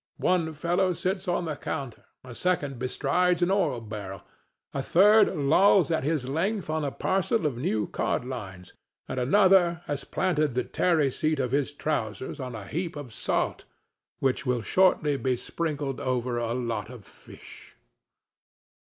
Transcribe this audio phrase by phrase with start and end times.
[0.17, 4.23] One fellow sits on the counter, a second bestrides an oil barrel,
[4.73, 8.73] a third lolls at his length on a parcel of new cod lines,
[9.07, 13.65] and another has planted the tarry seat of his trousers on a heap of salt
[14.17, 17.75] which will shortly be sprinkled over a lot of fish.